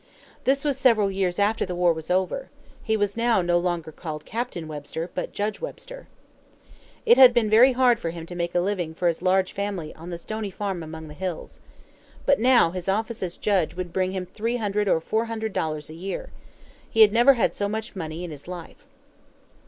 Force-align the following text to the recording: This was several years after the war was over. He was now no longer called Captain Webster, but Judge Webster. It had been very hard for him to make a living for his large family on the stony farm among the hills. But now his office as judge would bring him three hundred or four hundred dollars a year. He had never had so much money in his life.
This 0.45 0.65
was 0.65 0.79
several 0.79 1.11
years 1.11 1.37
after 1.37 1.63
the 1.63 1.75
war 1.75 1.93
was 1.93 2.09
over. 2.09 2.49
He 2.83 2.97
was 2.97 3.15
now 3.15 3.43
no 3.43 3.59
longer 3.59 3.91
called 3.91 4.25
Captain 4.25 4.67
Webster, 4.67 5.11
but 5.13 5.31
Judge 5.31 5.61
Webster. 5.61 6.07
It 7.05 7.19
had 7.19 7.35
been 7.35 7.51
very 7.51 7.73
hard 7.73 7.99
for 7.99 8.09
him 8.09 8.25
to 8.25 8.33
make 8.33 8.55
a 8.55 8.61
living 8.61 8.95
for 8.95 9.07
his 9.07 9.21
large 9.21 9.53
family 9.53 9.93
on 9.93 10.09
the 10.09 10.17
stony 10.17 10.49
farm 10.49 10.81
among 10.81 11.07
the 11.07 11.13
hills. 11.13 11.59
But 12.25 12.39
now 12.39 12.71
his 12.71 12.89
office 12.89 13.21
as 13.21 13.37
judge 13.37 13.75
would 13.75 13.93
bring 13.93 14.11
him 14.11 14.25
three 14.25 14.55
hundred 14.57 14.87
or 14.87 15.01
four 15.01 15.25
hundred 15.25 15.53
dollars 15.53 15.87
a 15.87 15.93
year. 15.93 16.31
He 16.89 17.01
had 17.01 17.13
never 17.13 17.35
had 17.35 17.53
so 17.53 17.69
much 17.69 17.95
money 17.95 18.23
in 18.23 18.31
his 18.31 18.47
life. 18.47 18.83